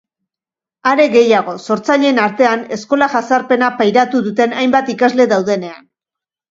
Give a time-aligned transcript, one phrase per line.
[0.91, 5.91] Are gehiago, sortzaileen artean, eskola jazarpena pairatu duten hainbat ikasle daudenean.